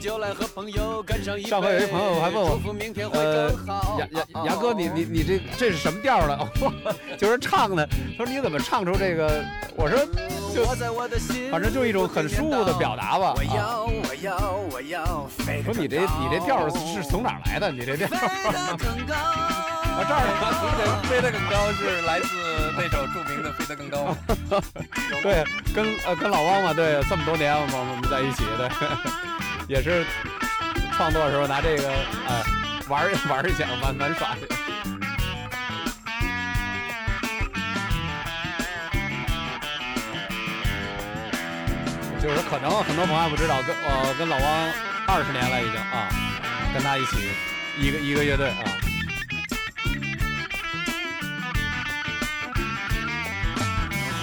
[0.00, 1.48] 上一杯。
[1.48, 3.98] 上回有一朋友还问我祝福明天会呃更好。
[4.00, 6.48] 牙牙牙哥，你你你这这是什么调儿的？
[7.18, 7.86] 就是唱的。
[8.16, 9.44] 他说你怎么唱出这个？
[9.76, 9.98] 我说
[10.54, 10.64] 就
[11.50, 13.34] 反正就一种很舒服的表达吧。
[13.36, 17.70] 我啊，要，我要，我要飞说你这你这调儿是从哪来的？
[17.70, 19.14] 你这调儿飞得更高。
[19.90, 20.22] 啊这儿
[20.78, 22.26] 这 飞得更高是来自
[22.76, 24.16] 那首著名的《飞得更高》。
[25.22, 25.44] 对，
[25.74, 28.68] 跟呃跟老汪嘛，对，这么多年我们我们在一起，对，
[29.70, 30.04] 也是
[30.96, 31.88] 创作的时候拿这个
[32.26, 32.42] 哎
[32.88, 34.40] 玩儿 玩一下，玩玩耍去。
[42.20, 44.72] 就是可能很多朋友不知道，跟呃跟老汪
[45.06, 46.08] 二十年了已经啊，
[46.74, 47.16] 跟他一起
[47.78, 48.64] 一个一个乐队啊。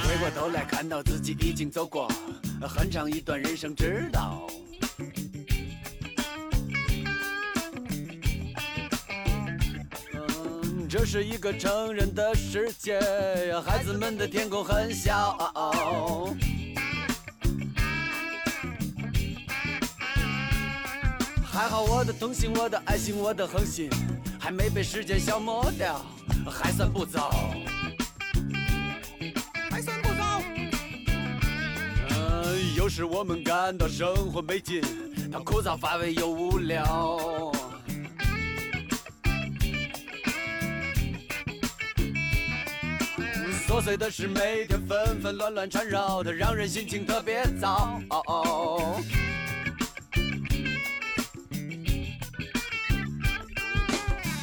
[0.05, 2.11] 回过头来看到自己已经走过
[2.61, 4.45] 很长一段人生之道。
[10.89, 12.97] 这是一个成人的世界，
[13.65, 15.37] 孩子们的天空很小。
[21.43, 23.89] 还好我的童心，我的爱心，我的恒心，
[24.39, 26.01] 还没被时间消磨掉，
[26.49, 27.31] 还算不糟。
[29.69, 30.41] 还算不糟。
[32.77, 34.81] 有时我们感到生活没劲，
[35.29, 37.51] 它枯燥乏味又无聊。
[43.77, 48.01] 琐碎的事每天纷纷乱乱缠绕，它让人心情特别糟。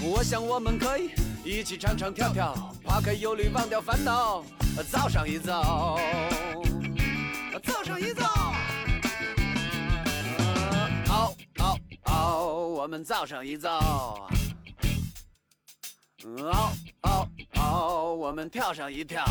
[0.01, 1.11] 我想我们可以
[1.45, 2.55] 一起唱唱跳跳，
[2.85, 4.45] 抛开忧虑，忘掉烦恼，
[4.89, 5.99] 造上一造，
[7.65, 8.55] 造上一造。
[11.09, 14.29] 哦哦哦，我们造上一造。
[16.25, 16.71] 哦
[17.03, 17.29] 哦
[17.65, 19.25] 哦，我们跳上一跳。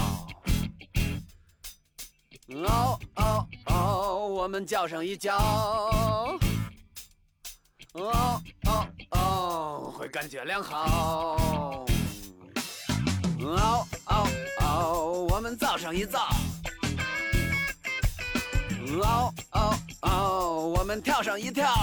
[2.49, 5.37] 哦哦哦，我们叫上一叫。
[5.37, 6.39] 哦
[7.93, 8.41] 哦
[9.11, 11.85] 哦，会感觉良好。
[13.39, 14.27] 哦哦
[14.61, 16.27] 哦，我们造上一造。
[19.01, 21.73] 哦哦哦，我们跳上一跳。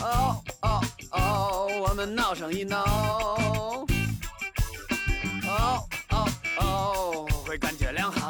[0.00, 0.42] 哦
[1.10, 2.84] 哦，我们闹上一闹。
[5.46, 6.28] 哦哦
[6.60, 8.27] 哦，会感觉良好。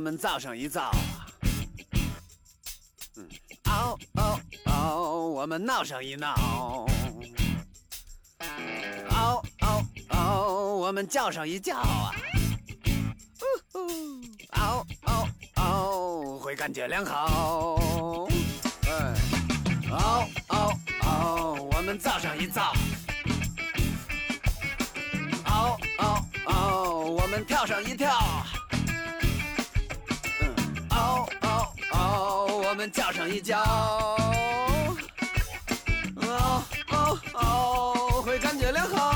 [0.00, 0.90] 我们造上一造。
[3.16, 3.28] 嗯，
[3.66, 6.34] 哦哦哦，我们闹上一闹。
[9.10, 12.14] 哦哦哦，我们叫上一叫啊。
[13.42, 13.78] 呜呼
[14.58, 18.26] 哦哦哦，会感觉良好。
[18.86, 19.14] 哎，
[19.90, 20.72] 哦哦
[21.02, 22.72] 哦，我们造上一造。
[25.44, 28.18] 哦哦哦，我们跳上一跳。
[32.70, 33.60] 我们叫上一叫。
[33.60, 34.96] 哦
[36.92, 39.10] 哦哦，会感觉良好。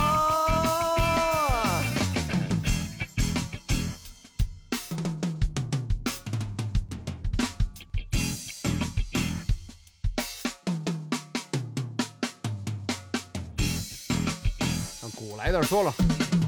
[15.01, 15.95] 让鼓来点说了，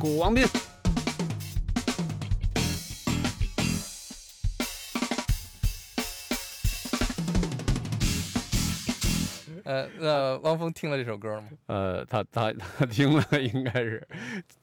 [0.00, 0.44] 鼓王斌。
[10.66, 11.48] 峰听了这首歌吗？
[11.66, 14.06] 呃，他他他听了应该是，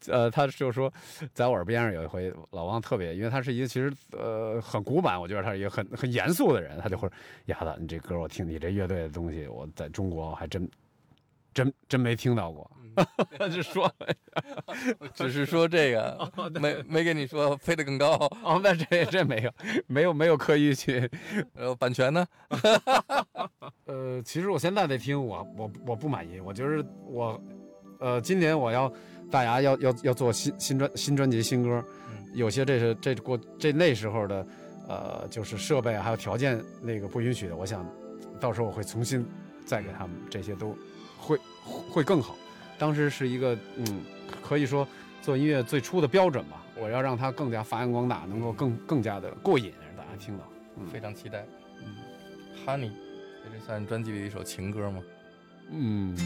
[0.07, 0.91] 呃，他就说，
[1.33, 10.69] 在我耳边上有一回，老王特别，因为他是一个其实呃很古板，我觉得他是一个很很严肃的人，他就会说，丫的，你这歌我听你这乐队的东西，我在中国还真
[11.53, 12.69] 真真没听到过。
[13.51, 13.91] 就说
[15.15, 16.31] 只是说这个，
[16.61, 18.11] 没没跟你说飞得更高，
[18.43, 19.51] 哦，那这这没有，
[19.87, 21.09] 没有没有刻意去。
[21.55, 22.23] 呃版权呢？
[23.85, 27.41] 呃，其实我现在在听，我我我不满意，我觉得我，
[27.99, 28.93] 呃，今年我要
[29.31, 34.47] 大牙要要要做新新专新专辑新歌，嗯有些这是这过这那时候的，
[34.87, 37.83] 呃，就是设备还有条件那个不允许的，我想
[38.39, 39.25] 到时候我会重新
[39.65, 40.77] 再给他们这些都
[41.63, 42.35] 会会更好。
[42.77, 44.01] 当时是一个嗯，
[44.41, 44.87] 可以说
[45.21, 50.43] 做音乐最初的标准吧，我要让它更加发扬光大，能够更更加的过瘾，让大家听到。
[50.77, 51.45] 嗯非常期待。
[51.83, 51.95] 嗯
[52.65, 52.89] ，Honey，
[53.43, 55.01] 这算专辑里的一首情歌吗？
[55.71, 56.17] 嗯，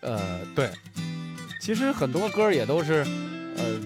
[0.00, 0.70] 呃，对，
[1.60, 3.04] 其实很多歌也都是，
[3.56, 3.80] 呃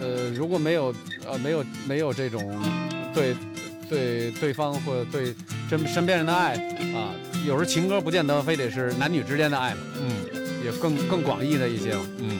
[0.00, 0.94] 呃，如果没有
[1.26, 2.60] 呃没有没有这种
[3.14, 3.34] 对
[3.88, 5.34] 对对方或者对
[5.68, 6.54] 身身边人的爱
[6.94, 7.14] 啊，
[7.44, 12.38] 有时候情歌不见得非得是男女之间的爱嘛，嗯，也更更广义的一些嘛，嗯。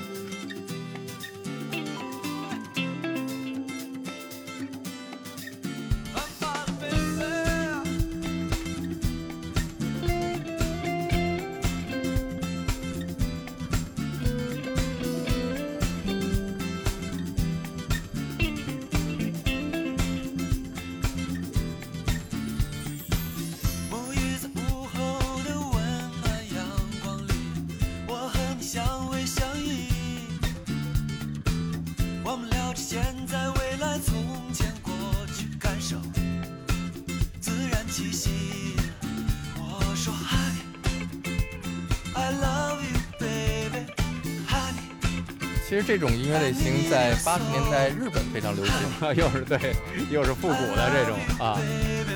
[45.92, 48.72] 这种音乐类型在八十年代日本非常流行，
[49.14, 49.76] 又是对，
[50.10, 51.60] 又是复古的这种啊，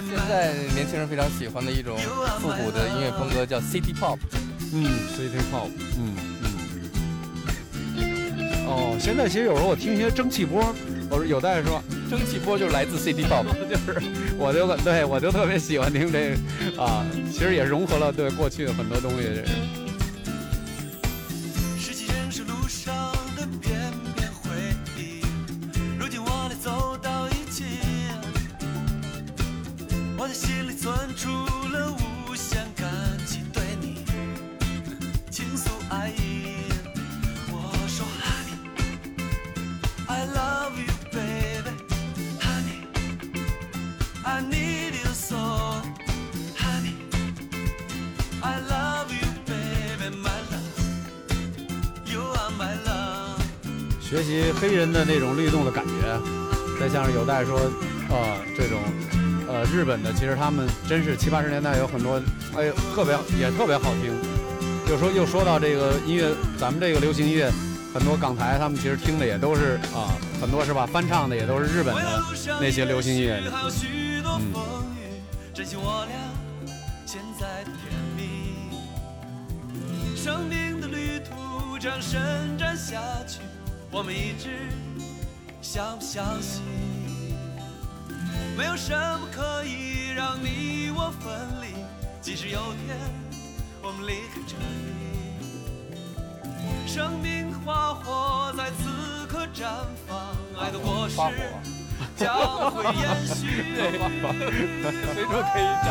[0.09, 1.99] 现在年轻人非常喜欢的一种
[2.41, 4.17] 复古的音乐风格叫 City Pop。
[4.73, 5.69] 嗯，City Pop，
[5.99, 6.47] 嗯嗯。
[8.67, 10.75] 哦，现在其实有时候我听一些蒸汽波，
[11.11, 13.45] 我说有在说， 蒸汽波就是来自 City Pop。
[13.69, 14.01] 就是
[14.39, 16.37] 我就对我就特别喜欢听这个
[16.83, 19.43] 啊，其实也融合了对过去的很多东西。
[54.09, 55.93] 学习黑人的那种律动的感觉，
[56.79, 57.59] 再像是有待说，
[58.09, 58.81] 呃，这种
[59.49, 62.23] 呃日本的，其实他们真是七八十年代有很多，
[62.57, 64.15] 哎，特别也特别好听。
[64.89, 67.51] 又说又说到这个音乐，咱们这个流行音乐，
[67.93, 72.23] 很多港台他们其实听的也都是啊，很多是吧，翻唱的也都是日本的
[72.61, 73.43] 那些流行音乐。
[73.51, 75.19] 还有许多风雨，
[75.53, 76.17] 珍惜我俩
[77.05, 78.23] 现在的甜蜜。
[80.15, 83.41] 生命的旅途这样伸展下去，
[83.97, 84.51] 我们一直
[85.63, 86.61] 相不相信？
[88.55, 91.33] 没有什么可以让你我分
[91.63, 91.69] 离，
[92.21, 92.95] 即使有天
[93.81, 94.61] 我们离开这里。
[96.87, 99.65] 生命花火在此刻绽
[100.07, 101.35] 放，爱的果实花 火
[102.19, 103.65] 将会延续。
[103.81, 105.89] 所以说可以讲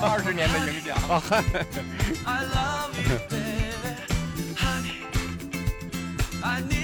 [0.00, 0.96] 二十年的影响。
[2.24, 2.26] I
[2.56, 3.92] love you, baby,
[4.56, 5.04] honey.
[6.42, 6.77] I need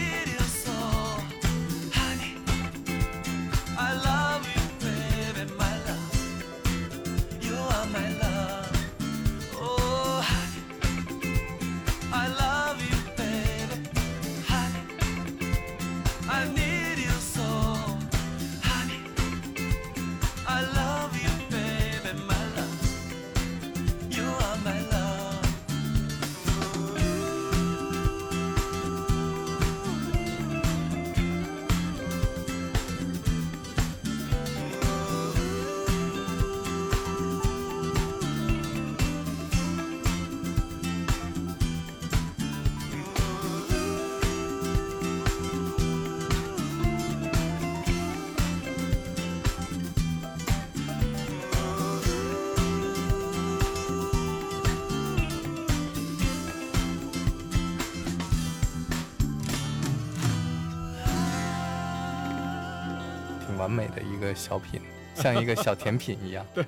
[63.65, 64.79] 完美的一个小品。
[65.15, 66.45] 像一个小甜品一样。
[66.53, 66.65] 对，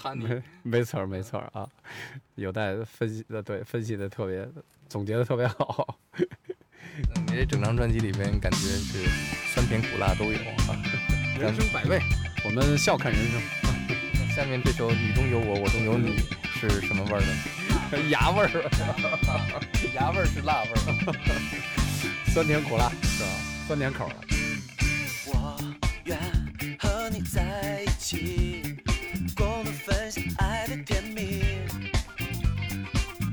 [0.00, 1.68] 哈尼，没错儿没错儿啊，
[2.36, 4.48] 有待分析的，对，分析的特别，
[4.88, 5.98] 总结的特别好。
[6.16, 6.26] 嗯
[7.26, 9.08] 你这整张专辑里边感觉是
[9.52, 10.78] 酸甜苦辣都有啊。
[11.36, 11.98] 人生百味，
[12.44, 13.40] 我们笑看人生，
[14.36, 16.16] 下面这首《你中有我，我中有你》
[16.46, 17.20] 是什么味儿
[17.90, 17.98] 的？
[18.08, 18.48] 牙味儿，
[19.96, 20.76] 牙味儿是辣味儿。
[22.32, 23.28] 酸甜苦辣是吧？
[23.66, 24.41] 酸甜口儿的。
[26.04, 26.18] 愿
[26.78, 28.76] 和你在一起，
[29.36, 31.42] 共同分享爱的甜蜜。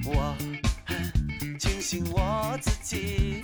[0.06, 0.36] 我
[0.86, 3.42] 很庆幸我自己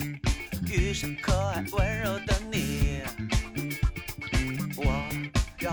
[0.70, 3.00] 遇上可爱温柔的你。
[4.76, 4.84] 我
[5.60, 5.72] 要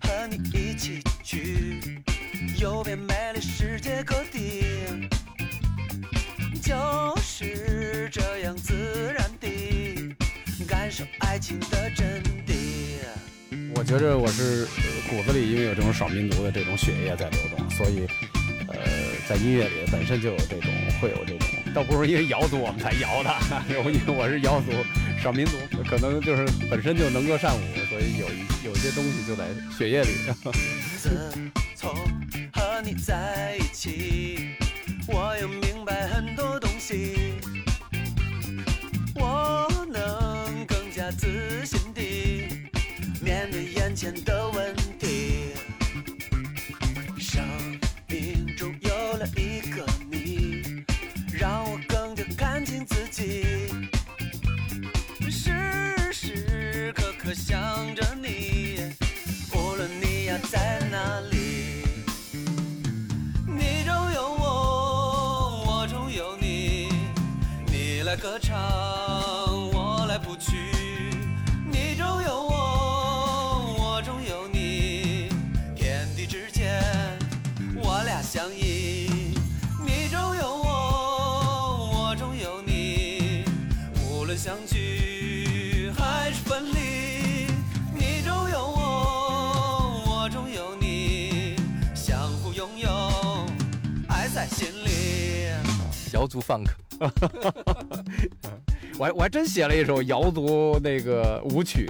[0.00, 2.00] 和你一起去
[2.58, 4.64] 游遍美丽世界各地，
[6.62, 10.14] 就是这样自然地
[10.68, 12.33] 感受爱情的真谛。
[13.76, 14.66] 我觉着我是
[15.10, 18.06] 骨子里因为有这种少民族的这种血液在流动，所以
[18.68, 18.76] 呃
[19.28, 23.34] 在音乐里本身就有这种会有这种，倒不是因为瑶族我们才摇的，
[23.68, 23.74] 因
[24.06, 24.70] 为我是瑶族
[25.22, 25.56] 少民族，
[25.88, 27.60] 可能就是本身就能歌善舞，
[27.90, 29.44] 所以有一有些东西就在
[29.76, 30.10] 血液里。
[30.96, 31.30] 自
[31.74, 31.94] 从
[32.52, 34.56] 和你在一起，
[35.08, 37.34] 我又明白很多东西，
[39.14, 41.80] 我能更加自信。
[43.94, 44.83] 浅的吻。
[96.24, 96.66] 瑶族 funk，
[98.98, 101.86] 我还我还真写了一首瑶族那个舞曲，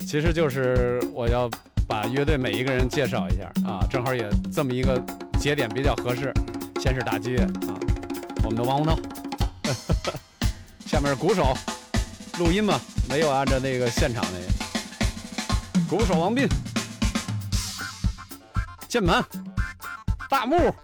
[0.00, 1.48] 其实就是我要
[1.86, 5.00] 把乐队每一个人介绍一下啊，正好也这么一个
[5.38, 6.34] 节点比较合适。
[6.80, 7.46] 先是打击啊，
[8.42, 8.98] 我们的王洪涛，
[10.84, 11.56] 下面是鼓手，
[12.40, 16.48] 录音嘛，没有按照那个现场那个，鼓手王斌，
[18.88, 19.24] 键盘
[20.28, 20.74] 大木。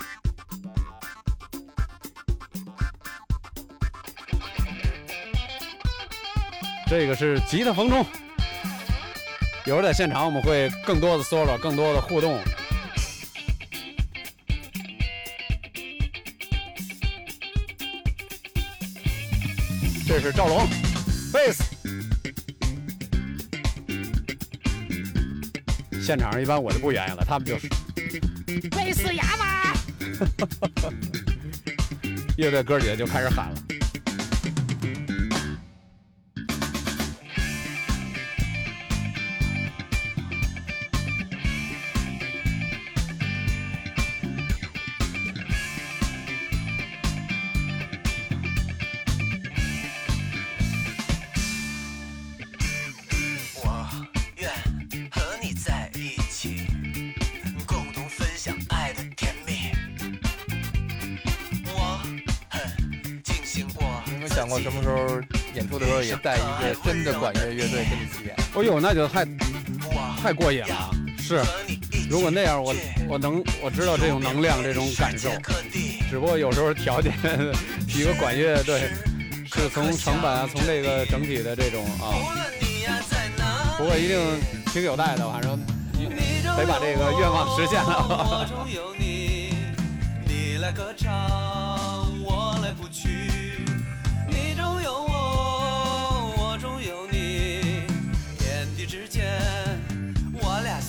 [6.89, 8.05] 这个是吉他冯冲，
[9.67, 12.41] 一会儿在现场我们会更多的 solo，更多的互动。
[20.07, 20.67] 这是赵龙，
[21.31, 21.63] 贝斯。
[26.03, 27.69] 现场上一般我就不原因了，他们就是
[28.71, 29.75] 贝斯哑巴。
[32.39, 33.63] 乐队哥几个就开始喊了。
[64.49, 65.21] 想过什么时候
[65.55, 68.35] 演出的时候也带一个真的管乐乐队跟你一起演？
[68.55, 69.27] 哎呦，那就太
[70.23, 70.91] 太过瘾了。
[71.19, 71.43] 是，
[72.09, 72.75] 如果那样我
[73.07, 75.29] 我能我知道这种能量这种感受，
[76.09, 77.13] 只不过有时候条件
[77.95, 78.89] 一个管乐队
[79.45, 82.09] 是从成本啊，从这个整体的这种啊，
[83.77, 84.19] 不过一定
[84.73, 85.61] 挺有待的，反正
[86.57, 88.49] 得把这个愿望实现了。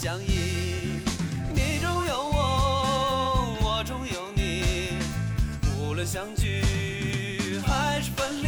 [0.02, 1.02] 相依。
[1.54, 4.94] 你中有我，我中有你，
[5.78, 6.64] 无论相聚
[7.68, 8.48] 还是分离。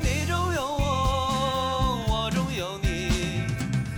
[0.00, 3.42] 你中有我，我中有你，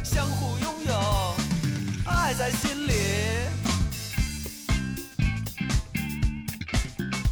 [0.02, 1.36] 相互拥有。
[2.04, 2.92] 爱在心里。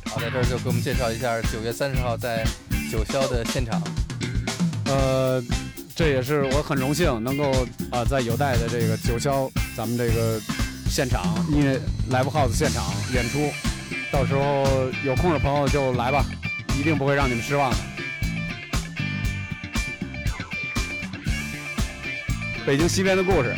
[0.04, 2.44] 好，在这儿就给我们介绍一下九月三十号在
[2.88, 3.82] 九霄的现场。
[4.84, 5.42] 呃，
[6.02, 10.40] 这也是我很荣幸能够啊、在有待的这个九霄咱们这个
[10.90, 11.80] 现场音乐
[12.10, 12.82] live house 现场
[13.14, 13.48] 演出，
[14.10, 16.24] 到时候有空的朋友就来吧，
[16.76, 17.76] 一定不会让你们失望的。
[22.66, 23.54] 北京西边的故事，